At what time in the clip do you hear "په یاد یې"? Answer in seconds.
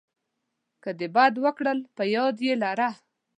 1.95-2.53